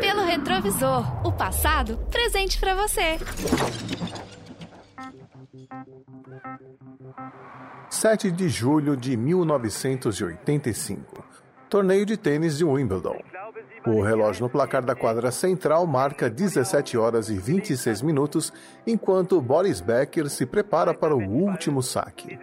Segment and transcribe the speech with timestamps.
[0.00, 3.18] Pelo retrovisor, o passado presente para você.
[7.88, 11.24] 7 de julho de 1985.
[11.68, 13.20] Torneio de tênis de Wimbledon.
[13.86, 18.52] O relógio no placar da quadra central marca 17 horas e 26 minutos,
[18.86, 22.38] enquanto Boris Becker se prepara para o último saque.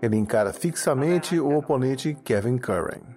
[0.00, 3.15] Ele encara fixamente o oponente Kevin Curran.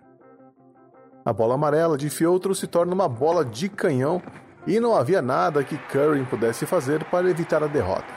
[1.29, 4.19] A bola amarela de fieltro se torna uma bola de canhão
[4.65, 8.11] e não havia nada que Curran pudesse fazer para evitar a derrota.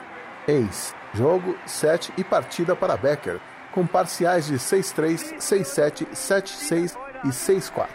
[0.47, 3.39] Eis, jogo, set e partida para Becker,
[3.71, 7.85] com parciais de 6-3, 6-7, 7-6 e 6-4.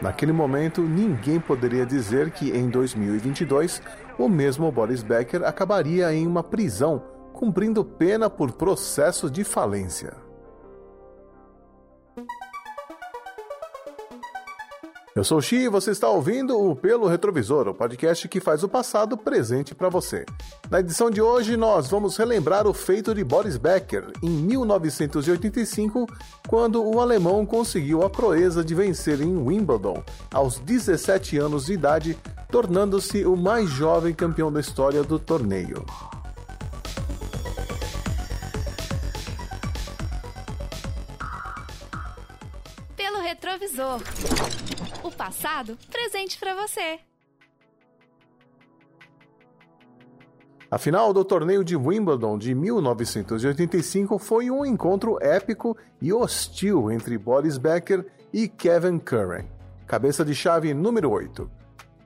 [0.00, 3.82] Naquele momento, ninguém poderia dizer que em 2022
[4.18, 7.02] o mesmo Boris Becker acabaria em uma prisão,
[7.34, 10.24] cumprindo pena por processo de falência.
[15.16, 18.62] Eu sou o Xi e você está ouvindo o Pelo Retrovisor, o podcast que faz
[18.62, 20.26] o passado presente para você.
[20.70, 26.06] Na edição de hoje, nós vamos relembrar o feito de Boris Becker em 1985,
[26.46, 32.18] quando o alemão conseguiu a proeza de vencer em Wimbledon aos 17 anos de idade,
[32.50, 35.82] tornando-se o mais jovem campeão da história do torneio.
[45.02, 46.98] O passado presente para você.
[50.70, 57.18] A final do torneio de Wimbledon de 1985 foi um encontro épico e hostil entre
[57.18, 59.44] Boris Becker e Kevin Curran,
[59.86, 61.48] cabeça de chave número 8.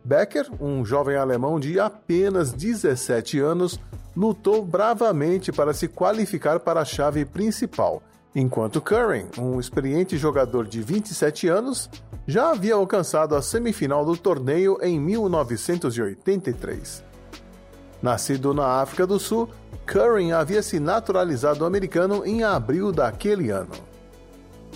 [0.04, 3.78] Becker, um jovem alemão de apenas 17 anos,
[4.16, 8.02] lutou bravamente para se qualificar para a chave principal,
[8.34, 11.90] enquanto Curran, um experiente jogador de 27 anos,
[12.26, 17.04] já havia alcançado a semifinal do torneio em 1983.
[18.02, 19.48] Nascido na África do Sul,
[19.86, 23.72] Curran havia se naturalizado americano em abril daquele ano.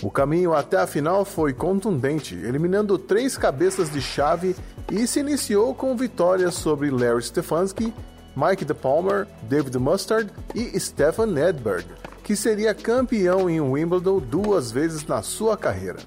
[0.03, 4.53] O caminho até a final foi contundente, eliminando três cabeças de chave
[4.91, 7.93] e se iniciou com vitórias sobre Larry Stefanski,
[8.35, 11.85] Mike DePalmer, David Mustard e Stefan Edberg,
[12.25, 15.99] que seria campeão em Wimbledon duas vezes na sua carreira.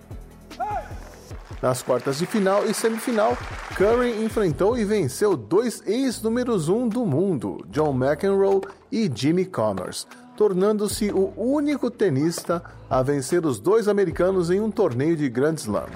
[1.63, 3.39] Nas quartas de final e semifinal,
[3.77, 10.09] Curry enfrentou e venceu dois ex-números 1 um do mundo, John McEnroe e Jimmy Connors,
[10.37, 15.87] tornando-se o único tenista a vencer os dois americanos em um torneio de Grand Slam.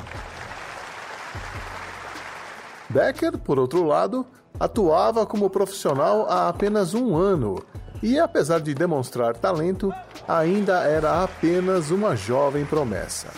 [2.89, 4.25] Becker, por outro lado,
[4.59, 7.61] atuava como profissional há apenas um ano
[8.03, 9.93] e, apesar de demonstrar talento,
[10.27, 13.29] ainda era apenas uma jovem promessa.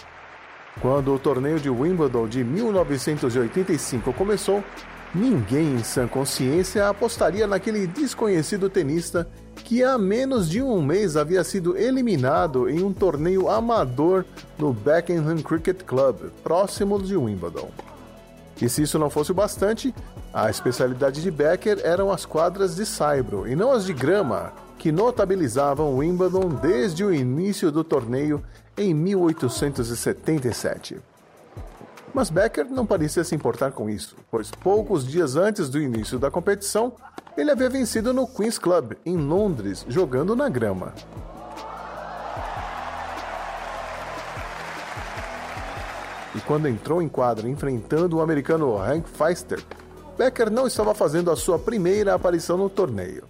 [0.81, 4.65] Quando o torneio de Wimbledon de 1985 começou,
[5.15, 11.45] ninguém em sã consciência apostaria naquele desconhecido tenista que há menos de um mês havia
[11.45, 14.25] sido eliminado em um torneio amador
[14.59, 17.71] no Beckenham Cricket Club, próximo de Wimbledon.
[18.65, 19.95] E se isso não fosse o bastante,
[20.33, 24.91] a especialidade de Becker eram as quadras de saibro e não as de grama, que
[24.91, 28.43] notabilizavam Wimbledon desde o início do torneio
[28.75, 30.97] em 1877.
[32.15, 36.31] Mas Becker não parecia se importar com isso, pois poucos dias antes do início da
[36.31, 36.95] competição,
[37.37, 40.95] ele havia vencido no Queen's Club, em Londres, jogando na grama.
[46.35, 49.63] E quando entrou em quadra enfrentando o americano Hank Feister,
[50.19, 53.25] Becker não estava fazendo a sua primeira aparição no torneio.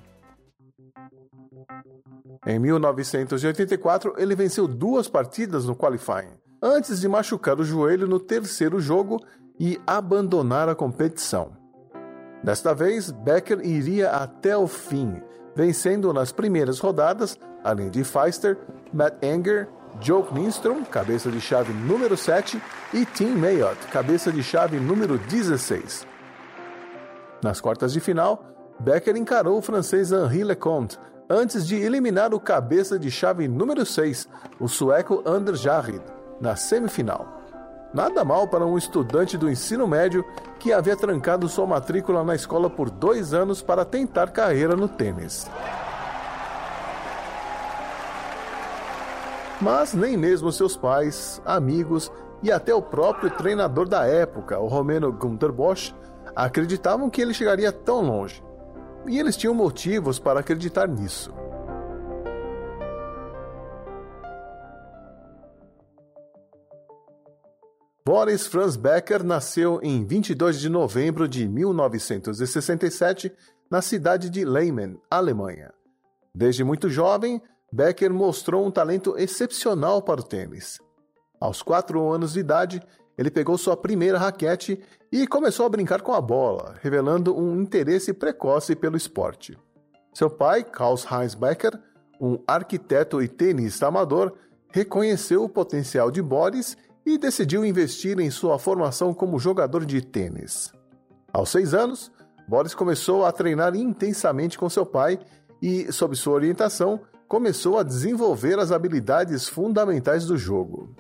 [2.47, 6.33] Em 1984, ele venceu duas partidas no qualifying,
[6.63, 9.19] antes de machucar o joelho no terceiro jogo
[9.59, 11.53] e abandonar a competição.
[12.43, 15.23] Desta vez, Becker iria até o fim,
[15.57, 18.59] vencendo nas primeiras rodadas, além de Feister,
[18.93, 19.69] Matt Anger,
[20.01, 22.61] Joe Lindstrom, cabeça de chave número 7,
[22.93, 26.07] e Tim Mayotte, cabeça de chave número 16.
[27.43, 28.45] Nas quartas de final,
[28.81, 30.99] Becker encarou o francês Henri Lecomte,
[31.29, 36.03] antes de eliminar o cabeça de chave número 6, o sueco Anders Jarrid,
[36.41, 37.41] na semifinal.
[37.95, 40.25] Nada mal para um estudante do ensino médio
[40.59, 45.49] que havia trancado sua matrícula na escola por dois anos para tentar carreira no tênis.
[49.61, 52.11] Mas nem mesmo seus pais, amigos
[52.43, 55.95] e até o próprio treinador da época, o romeno Günter Bosch,
[56.35, 58.43] acreditavam que ele chegaria tão longe.
[59.07, 61.33] E eles tinham motivos para acreditar nisso.
[68.07, 73.33] Boris Franz Becker nasceu em 22 de novembro de 1967
[73.71, 75.73] na cidade de Leimen, Alemanha.
[76.35, 77.41] Desde muito jovem,
[77.75, 80.79] Becker mostrou um talento excepcional para o tênis.
[81.41, 82.81] Aos quatro anos de idade,
[83.19, 84.81] ele pegou sua primeira raquete
[85.11, 89.59] e começou a brincar com a bola, revelando um interesse precoce pelo esporte.
[90.13, 91.77] Seu pai, Karl-Heinz Becker,
[92.21, 94.35] um arquiteto e tenista amador,
[94.71, 100.73] reconheceu o potencial de Boris e decidiu investir em sua formação como jogador de tênis.
[101.33, 102.13] Aos seis anos,
[102.47, 105.19] Boris começou a treinar intensamente com seu pai
[105.61, 110.91] e, sob sua orientação, começou a desenvolver as habilidades fundamentais do jogo.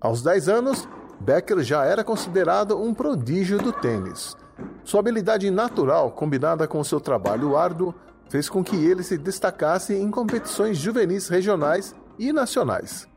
[0.00, 0.88] Aos 10 anos,
[1.20, 4.36] Becker já era considerado um prodígio do tênis.
[4.84, 7.94] Sua habilidade natural, combinada com seu trabalho árduo,
[8.28, 13.08] fez com que ele se destacasse em competições juvenis regionais e nacionais.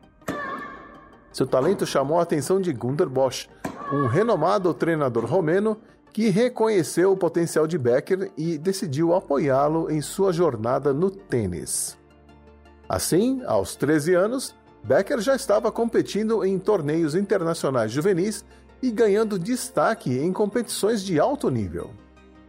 [1.32, 3.48] Seu talento chamou a atenção de Gunther Bosch,
[3.92, 5.78] um renomado treinador romeno
[6.12, 11.99] que reconheceu o potencial de Becker e decidiu apoiá-lo em sua jornada no tênis.
[12.90, 18.44] Assim, aos 13 anos, Becker já estava competindo em torneios internacionais juvenis
[18.82, 21.92] e ganhando destaque em competições de alto nível.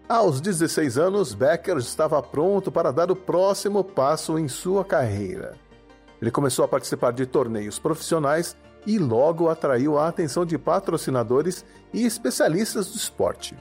[0.09, 5.53] Aos 16 anos, Becker estava pronto para dar o próximo passo em sua carreira.
[6.23, 8.57] Ele começou a participar de torneios profissionais
[8.87, 13.55] e logo atraiu a atenção de patrocinadores e especialistas do esporte.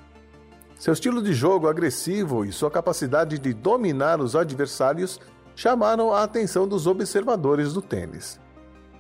[0.80, 5.20] Seu estilo de jogo agressivo e sua capacidade de dominar os adversários
[5.60, 8.40] chamaram a atenção dos observadores do tênis.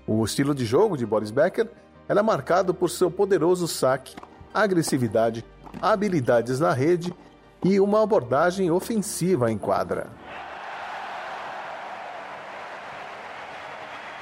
[0.05, 1.71] O estilo de jogo de Boris Becker
[2.05, 4.13] era marcado por seu poderoso saque,
[4.53, 5.45] agressividade,
[5.81, 7.15] habilidades na rede
[7.63, 10.07] e uma abordagem ofensiva em quadra.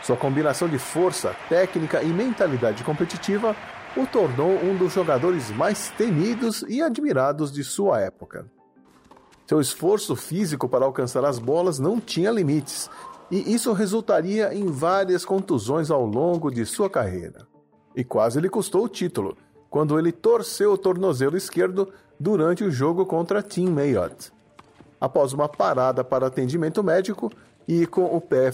[0.04, 3.56] Sua combinação de força, técnica e mentalidade competitiva
[3.96, 8.46] o tornou um dos jogadores mais temidos e admirados de sua época.
[9.48, 12.90] Seu esforço físico para alcançar as bolas não tinha limites,
[13.32, 17.48] e isso resultaria em várias contusões ao longo de sua carreira.
[17.96, 19.38] E quase lhe custou o título,
[19.70, 21.88] quando ele torceu o tornozelo esquerdo
[22.20, 24.34] durante o jogo contra Tim Mayotte.
[25.00, 27.32] Após uma parada para atendimento médico
[27.66, 28.52] e com o pé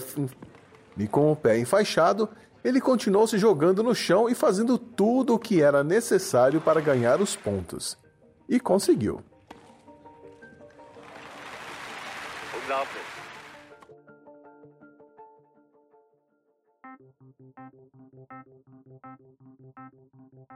[0.96, 2.28] e com o pé enfaixado,
[2.62, 7.20] ele continuou se jogando no chão e fazendo tudo o que era necessário para ganhar
[7.20, 7.98] os pontos.
[8.48, 9.20] E conseguiu.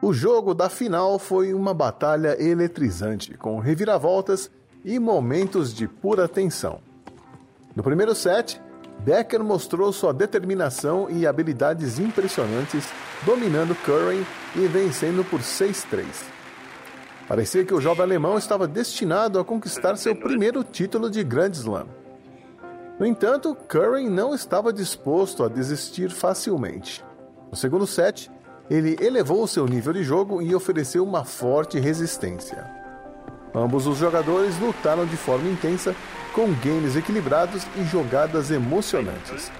[0.00, 4.50] O jogo da final foi uma batalha eletrizante, com reviravoltas
[4.84, 6.80] e momentos de pura tensão.
[7.74, 8.60] No primeiro set,
[9.00, 12.88] Becker mostrou sua determinação e habilidades impressionantes,
[13.24, 14.24] dominando Curran
[14.56, 16.06] e vencendo por 6-3.
[17.28, 21.97] Parecia que o jovem alemão estava destinado a conquistar seu primeiro título de Grand Slam.
[22.98, 27.04] No entanto, Curran não estava disposto a desistir facilmente.
[27.50, 28.30] No segundo set,
[28.68, 32.68] ele elevou seu nível de jogo e ofereceu uma forte resistência.
[33.54, 35.94] Ambos os jogadores lutaram de forma intensa
[36.34, 39.50] com games equilibrados e jogadas emocionantes.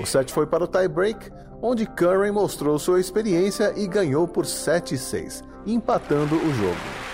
[0.00, 5.42] O set foi para o tie-break, onde Curran mostrou sua experiência e ganhou por 7-6,
[5.66, 7.05] empatando o jogo.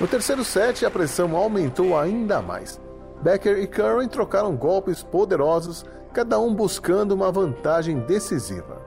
[0.00, 2.80] No terceiro set, a pressão aumentou ainda mais.
[3.20, 8.80] Becker e Curran trocaram golpes poderosos, cada um buscando uma vantagem decisiva.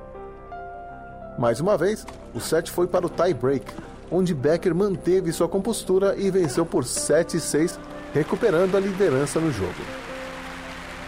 [1.37, 3.65] Mais uma vez, o set foi para o tie-break,
[4.09, 7.77] onde Becker manteve sua compostura e venceu por 7-6,
[8.13, 9.81] recuperando a liderança no jogo.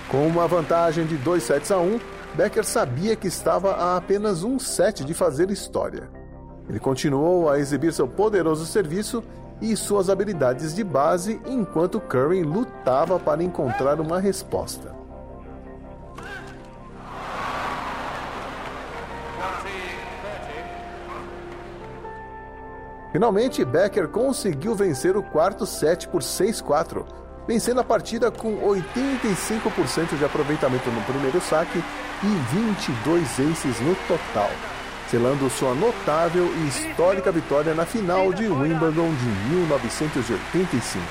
[0.09, 1.99] Com uma vantagem de 2 sets a 1,
[2.33, 6.09] Becker sabia que estava a apenas um set de fazer história.
[6.69, 9.23] Ele continuou a exibir seu poderoso serviço
[9.61, 14.93] e suas habilidades de base enquanto Curry lutava para encontrar uma resposta.
[23.13, 27.05] Finalmente, Becker conseguiu vencer o quarto set por 6-4,
[27.47, 34.49] vencendo a partida com 85% de aproveitamento no primeiro saque e 22 aces no total,
[35.13, 41.05] selando sua notável e histórica vitória na final de Wimbledon de 1985.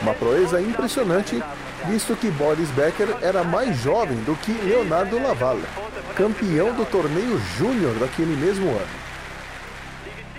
[0.00, 1.42] Uma proeza impressionante,
[1.86, 5.66] visto que Boris Becker era mais jovem do que Leonardo Lavalle,
[6.16, 9.02] campeão do torneio júnior daquele mesmo ano.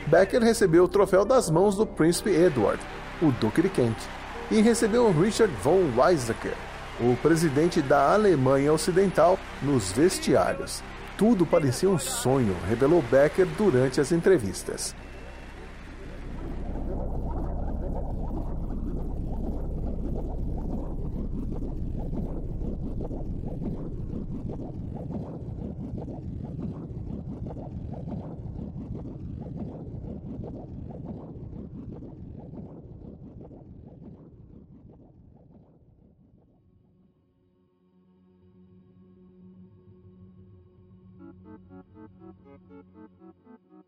[0.07, 2.81] Becker recebeu o troféu das mãos do príncipe Edward,
[3.21, 3.97] o Duque de Kent,
[4.49, 6.55] e recebeu Richard von Weizsäcker,
[6.99, 10.81] o presidente da Alemanha Ocidental, nos vestiários.
[11.17, 14.95] Tudo parecia um sonho, revelou Becker durante as entrevistas.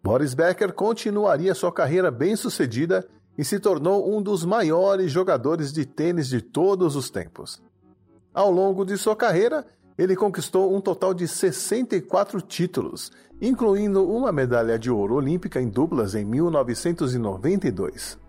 [0.03, 6.27] Boris Becker continuaria sua carreira bem-sucedida e se tornou um dos maiores jogadores de tênis
[6.27, 7.61] de todos os tempos.
[8.33, 9.65] Ao longo de sua carreira,
[9.97, 16.15] ele conquistou um total de 64 títulos, incluindo uma medalha de ouro olímpica em duplas
[16.15, 18.19] em 1992.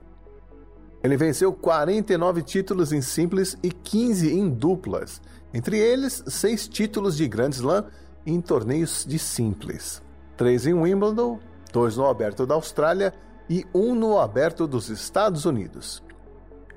[1.03, 5.21] Ele venceu 49 títulos em simples e 15 em duplas,
[5.53, 7.85] entre eles seis títulos de Grand Slam
[8.27, 10.03] em torneios de simples,
[10.37, 11.39] três em Wimbledon,
[11.73, 13.15] dois no Aberto da Austrália
[13.49, 16.03] e um no Aberto dos Estados Unidos.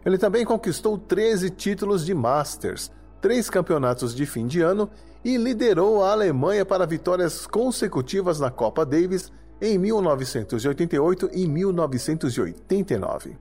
[0.06, 4.90] Ele também conquistou 13 títulos de Masters, três campeonatos de fim de ano
[5.24, 13.38] e liderou a Alemanha para vitórias consecutivas na Copa Davis em 1988 e 1989.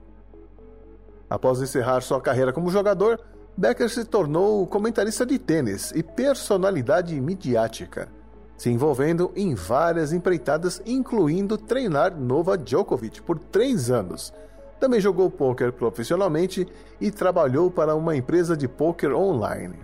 [1.30, 3.20] Após encerrar sua carreira como jogador,
[3.58, 8.08] Becker se tornou comentarista de tênis e personalidade midiática,
[8.56, 14.32] se envolvendo em várias empreitadas, incluindo treinar Novak Djokovic por três anos.
[14.78, 16.68] Também jogou pôquer profissionalmente
[17.00, 19.80] e trabalhou para uma empresa de pôquer online.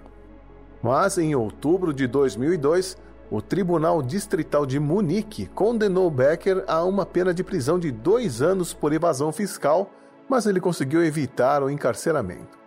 [0.81, 2.97] Mas em outubro de 2002,
[3.29, 8.73] o Tribunal Distrital de Munique condenou Becker a uma pena de prisão de dois anos
[8.73, 9.91] por evasão fiscal,
[10.29, 12.64] mas ele conseguiu evitar o encarceramento.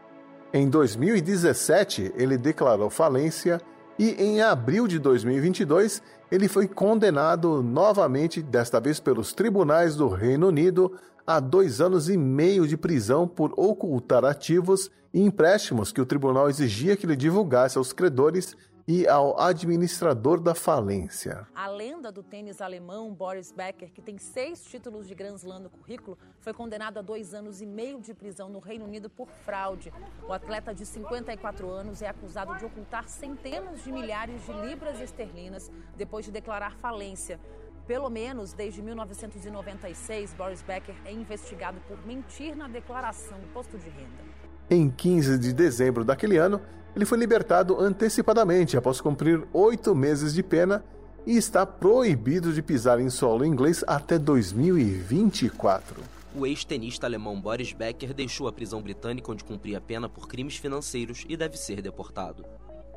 [0.54, 3.62] Em 2017, ele declarou falência
[4.00, 6.02] e em abril de 2022
[6.32, 10.94] ele foi condenado novamente, desta vez pelos tribunais do Reino Unido,
[11.26, 16.50] a dois anos e meio de prisão por ocultar ativos e empréstimos que o tribunal
[16.50, 18.56] exigia que ele divulgasse aos credores
[18.88, 21.46] e ao administrador da falência.
[21.54, 25.70] A lenda do tênis alemão Boris Becker, que tem seis títulos de Grand Slam no
[25.70, 29.92] currículo, foi condenado a dois anos e meio de prisão no Reino Unido por fraude.
[30.26, 35.70] O atleta de 54 anos é acusado de ocultar centenas de milhares de libras esterlinas
[35.98, 37.38] depois de declarar falência.
[37.86, 43.90] Pelo menos desde 1996, Boris Becker é investigado por mentir na declaração do imposto de
[43.90, 44.47] renda.
[44.70, 46.60] Em 15 de dezembro daquele ano,
[46.94, 50.84] ele foi libertado antecipadamente após cumprir oito meses de pena
[51.26, 56.04] e está proibido de pisar em solo inglês até 2024.
[56.36, 61.26] O ex-tenista alemão Boris Becker deixou a prisão britânica onde cumpria pena por crimes financeiros
[61.30, 62.44] e deve ser deportado.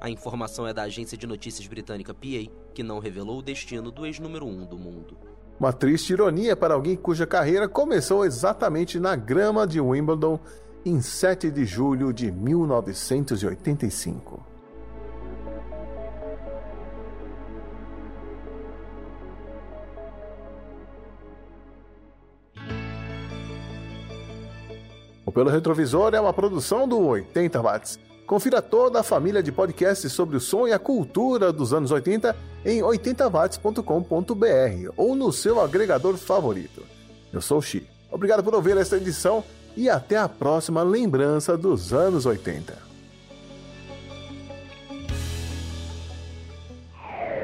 [0.01, 4.05] A informação é da agência de notícias britânica PA, que não revelou o destino do
[4.05, 5.17] ex-número 1 um do mundo.
[5.59, 10.41] Uma triste ironia para alguém cuja carreira começou exatamente na grama de Wimbledon
[10.85, 14.51] em 7 de julho de 1985.
[25.31, 28.01] O Pelo Retrovisor é uma produção do 80 Watts.
[28.27, 32.35] Confira toda a família de podcasts sobre o som e a cultura dos anos 80
[32.65, 36.83] em 80watts.com.br ou no seu agregador favorito.
[37.33, 37.87] Eu sou o Xi.
[38.11, 39.45] Obrigado por ouvir esta edição
[39.81, 42.77] e até a próxima lembrança dos anos 80.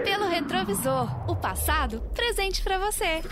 [0.05, 3.23] Pelo retrovisor, o passado presente para você.